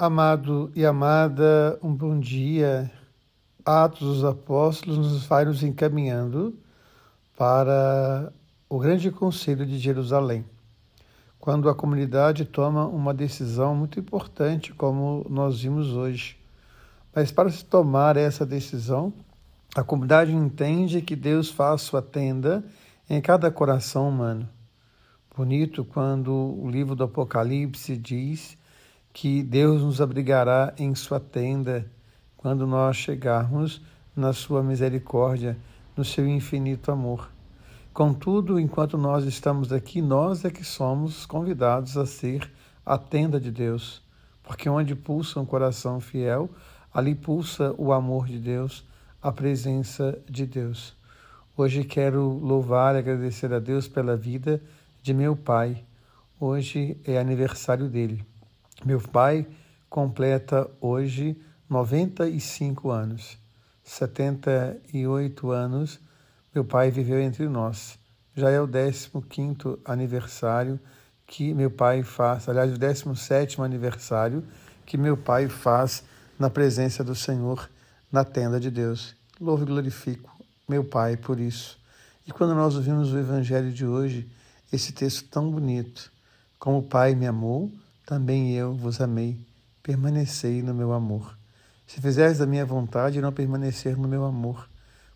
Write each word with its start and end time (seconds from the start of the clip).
Amado 0.00 0.70
e 0.76 0.86
amada, 0.86 1.76
um 1.82 1.92
bom 1.92 2.20
dia. 2.20 2.88
Atos 3.64 3.98
dos 3.98 4.24
Apóstolos 4.24 4.96
nos 4.96 5.24
vai 5.24 5.44
nos 5.44 5.64
encaminhando 5.64 6.56
para 7.36 8.32
o 8.68 8.78
grande 8.78 9.10
conselho 9.10 9.66
de 9.66 9.76
Jerusalém, 9.76 10.44
quando 11.40 11.68
a 11.68 11.74
comunidade 11.74 12.44
toma 12.44 12.86
uma 12.86 13.12
decisão 13.12 13.74
muito 13.74 13.98
importante, 13.98 14.72
como 14.72 15.26
nós 15.28 15.62
vimos 15.62 15.88
hoje. 15.88 16.38
Mas 17.12 17.32
para 17.32 17.50
se 17.50 17.64
tomar 17.64 18.16
essa 18.16 18.46
decisão, 18.46 19.12
a 19.74 19.82
comunidade 19.82 20.32
entende 20.32 21.02
que 21.02 21.16
Deus 21.16 21.50
faz 21.50 21.82
sua 21.82 22.00
tenda 22.00 22.64
em 23.10 23.20
cada 23.20 23.50
coração 23.50 24.08
humano. 24.08 24.48
Bonito 25.36 25.84
quando 25.84 26.32
o 26.32 26.70
livro 26.70 26.94
do 26.94 27.02
Apocalipse 27.02 27.96
diz 27.96 28.57
que 29.20 29.42
Deus 29.42 29.82
nos 29.82 30.00
abrigará 30.00 30.72
em 30.78 30.94
sua 30.94 31.18
tenda 31.18 31.90
quando 32.36 32.68
nós 32.68 32.96
chegarmos 32.96 33.82
na 34.14 34.32
sua 34.32 34.62
misericórdia, 34.62 35.58
no 35.96 36.04
seu 36.04 36.28
infinito 36.28 36.92
amor. 36.92 37.28
Contudo, 37.92 38.60
enquanto 38.60 38.96
nós 38.96 39.24
estamos 39.24 39.72
aqui, 39.72 40.00
nós 40.00 40.44
é 40.44 40.50
que 40.50 40.62
somos 40.62 41.26
convidados 41.26 41.96
a 41.96 42.06
ser 42.06 42.48
a 42.86 42.96
tenda 42.96 43.40
de 43.40 43.50
Deus, 43.50 44.00
porque 44.40 44.68
onde 44.68 44.94
pulsa 44.94 45.40
um 45.40 45.44
coração 45.44 45.98
fiel, 45.98 46.48
ali 46.94 47.12
pulsa 47.12 47.74
o 47.76 47.92
amor 47.92 48.28
de 48.28 48.38
Deus, 48.38 48.86
a 49.20 49.32
presença 49.32 50.16
de 50.30 50.46
Deus. 50.46 50.94
Hoje 51.56 51.82
quero 51.82 52.22
louvar 52.38 52.94
e 52.94 52.98
agradecer 52.98 53.52
a 53.52 53.58
Deus 53.58 53.88
pela 53.88 54.16
vida 54.16 54.62
de 55.02 55.12
meu 55.12 55.34
pai. 55.34 55.82
Hoje 56.38 56.96
é 57.04 57.18
aniversário 57.18 57.88
dele. 57.88 58.24
Meu 58.84 59.00
pai 59.00 59.46
completa 59.88 60.70
hoje 60.80 61.36
95 61.68 62.90
anos. 62.90 63.38
78 63.82 65.50
anos 65.50 66.00
meu 66.54 66.64
pai 66.64 66.90
viveu 66.90 67.20
entre 67.20 67.48
nós. 67.48 67.98
Já 68.34 68.50
é 68.50 68.60
o 68.60 68.66
15 68.66 69.78
aniversário 69.84 70.78
que 71.26 71.52
meu 71.52 71.70
pai 71.70 72.02
faz, 72.02 72.48
aliás, 72.48 72.72
o 72.72 72.78
17 72.78 73.60
aniversário 73.60 74.44
que 74.86 74.96
meu 74.96 75.16
pai 75.16 75.48
faz 75.48 76.02
na 76.38 76.48
presença 76.48 77.04
do 77.04 77.14
Senhor, 77.14 77.68
na 78.10 78.24
tenda 78.24 78.58
de 78.58 78.70
Deus. 78.70 79.14
Louvo 79.40 79.64
e 79.64 79.66
glorifico 79.66 80.38
meu 80.68 80.84
pai 80.84 81.16
por 81.16 81.40
isso. 81.40 81.78
E 82.26 82.32
quando 82.32 82.54
nós 82.54 82.76
ouvimos 82.76 83.12
o 83.12 83.18
evangelho 83.18 83.72
de 83.72 83.86
hoje, 83.86 84.30
esse 84.70 84.92
texto 84.92 85.26
tão 85.30 85.50
bonito, 85.50 86.12
como 86.58 86.78
o 86.78 86.82
Pai 86.82 87.14
me 87.14 87.26
amou, 87.26 87.72
também 88.08 88.54
eu 88.54 88.72
vos 88.72 89.02
amei, 89.02 89.38
permanecei 89.82 90.62
no 90.62 90.72
meu 90.72 90.94
amor. 90.94 91.36
Se 91.86 92.00
fizeres 92.00 92.40
a 92.40 92.46
minha 92.46 92.64
vontade, 92.64 93.20
não 93.20 93.30
permanecer 93.30 93.98
no 93.98 94.08
meu 94.08 94.24
amor, 94.24 94.66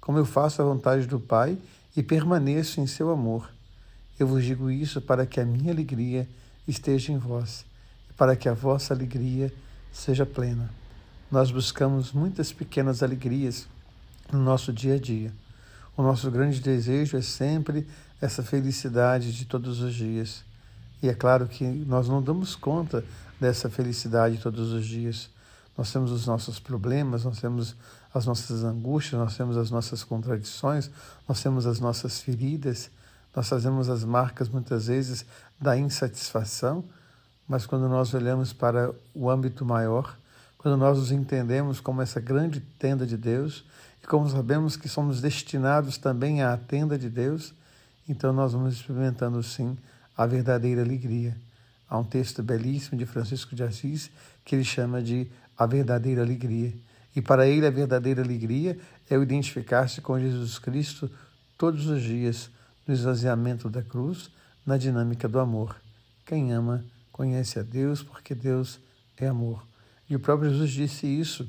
como 0.00 0.18
eu 0.18 0.24
faço 0.24 0.60
a 0.60 0.64
vontade 0.64 1.06
do 1.06 1.20
Pai 1.20 1.56
e 1.96 2.02
permaneço 2.02 2.80
em 2.80 2.88
seu 2.88 3.10
amor. 3.10 3.48
Eu 4.18 4.26
vos 4.26 4.42
digo 4.44 4.68
isso 4.68 5.00
para 5.00 5.24
que 5.24 5.38
a 5.38 5.44
minha 5.44 5.72
alegria 5.72 6.28
esteja 6.66 7.12
em 7.12 7.16
vós 7.16 7.64
e 8.10 8.12
para 8.14 8.34
que 8.34 8.48
a 8.48 8.54
vossa 8.54 8.92
alegria 8.92 9.54
seja 9.92 10.26
plena. 10.26 10.68
Nós 11.30 11.52
buscamos 11.52 12.10
muitas 12.10 12.52
pequenas 12.52 13.04
alegrias 13.04 13.68
no 14.32 14.40
nosso 14.40 14.72
dia 14.72 14.94
a 14.96 14.98
dia. 14.98 15.32
O 15.96 16.02
nosso 16.02 16.28
grande 16.28 16.58
desejo 16.58 17.16
é 17.16 17.22
sempre 17.22 17.86
essa 18.20 18.42
felicidade 18.42 19.32
de 19.32 19.44
todos 19.44 19.80
os 19.80 19.94
dias. 19.94 20.49
E 21.02 21.08
é 21.08 21.14
claro 21.14 21.46
que 21.46 21.64
nós 21.64 22.08
não 22.08 22.22
damos 22.22 22.54
conta 22.54 23.04
dessa 23.40 23.70
felicidade 23.70 24.38
todos 24.38 24.72
os 24.72 24.84
dias. 24.84 25.30
Nós 25.76 25.90
temos 25.90 26.10
os 26.10 26.26
nossos 26.26 26.58
problemas, 26.58 27.24
nós 27.24 27.40
temos 27.40 27.74
as 28.12 28.26
nossas 28.26 28.64
angústias, 28.64 29.18
nós 29.18 29.36
temos 29.36 29.56
as 29.56 29.70
nossas 29.70 30.04
contradições, 30.04 30.90
nós 31.26 31.42
temos 31.42 31.66
as 31.66 31.80
nossas 31.80 32.20
feridas, 32.20 32.90
nós 33.34 33.48
fazemos 33.48 33.88
as 33.88 34.04
marcas 34.04 34.48
muitas 34.48 34.88
vezes 34.88 35.24
da 35.58 35.76
insatisfação, 35.78 36.84
mas 37.48 37.64
quando 37.64 37.88
nós 37.88 38.12
olhamos 38.12 38.52
para 38.52 38.92
o 39.14 39.30
âmbito 39.30 39.64
maior, 39.64 40.16
quando 40.58 40.76
nós 40.76 40.98
nos 40.98 41.10
entendemos 41.10 41.80
como 41.80 42.02
essa 42.02 42.20
grande 42.20 42.60
tenda 42.78 43.06
de 43.06 43.16
Deus 43.16 43.64
e 44.02 44.06
como 44.06 44.28
sabemos 44.28 44.76
que 44.76 44.88
somos 44.88 45.20
destinados 45.20 45.96
também 45.96 46.42
à 46.42 46.56
tenda 46.56 46.98
de 46.98 47.08
Deus, 47.08 47.54
então 48.08 48.32
nós 48.32 48.52
vamos 48.52 48.74
experimentando 48.74 49.42
sim 49.42 49.78
a 50.20 50.26
verdadeira 50.26 50.82
alegria. 50.82 51.34
Há 51.88 51.98
um 51.98 52.04
texto 52.04 52.42
belíssimo 52.42 52.98
de 52.98 53.06
Francisco 53.06 53.56
de 53.56 53.62
Assis 53.62 54.10
que 54.44 54.54
ele 54.54 54.64
chama 54.64 55.02
de 55.02 55.26
a 55.56 55.64
verdadeira 55.64 56.20
alegria. 56.20 56.74
E 57.16 57.22
para 57.22 57.46
ele 57.46 57.66
a 57.66 57.70
verdadeira 57.70 58.22
alegria 58.22 58.78
é 59.08 59.16
o 59.16 59.22
identificar-se 59.22 60.02
com 60.02 60.20
Jesus 60.20 60.58
Cristo 60.58 61.10
todos 61.56 61.86
os 61.86 62.02
dias, 62.02 62.50
no 62.86 62.92
esvaziamento 62.92 63.70
da 63.70 63.80
cruz, 63.80 64.30
na 64.66 64.76
dinâmica 64.76 65.26
do 65.26 65.38
amor. 65.38 65.74
Quem 66.26 66.52
ama 66.52 66.84
conhece 67.10 67.58
a 67.58 67.62
Deus, 67.62 68.02
porque 68.02 68.34
Deus 68.34 68.78
é 69.16 69.26
amor. 69.26 69.66
E 70.06 70.14
o 70.14 70.20
próprio 70.20 70.50
Jesus 70.50 70.70
disse 70.70 71.06
isso: 71.06 71.48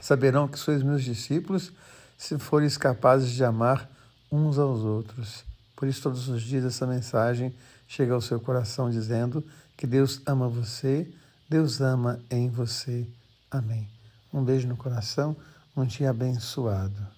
Saberão 0.00 0.48
que 0.48 0.58
sois 0.58 0.82
meus 0.82 1.04
discípulos 1.04 1.72
se 2.16 2.38
fores 2.38 2.78
capazes 2.78 3.32
de 3.32 3.44
amar 3.44 3.86
uns 4.32 4.58
aos 4.58 4.80
outros. 4.80 5.47
Por 5.78 5.86
isso, 5.86 6.02
todos 6.02 6.28
os 6.28 6.42
dias, 6.42 6.64
essa 6.64 6.84
mensagem 6.88 7.54
chega 7.86 8.12
ao 8.12 8.20
seu 8.20 8.40
coração 8.40 8.90
dizendo 8.90 9.44
que 9.76 9.86
Deus 9.86 10.20
ama 10.26 10.48
você, 10.48 11.08
Deus 11.48 11.80
ama 11.80 12.18
em 12.28 12.48
você. 12.48 13.06
Amém. 13.48 13.88
Um 14.34 14.42
beijo 14.42 14.66
no 14.66 14.76
coração, 14.76 15.36
um 15.76 15.84
dia 15.84 16.10
abençoado. 16.10 17.17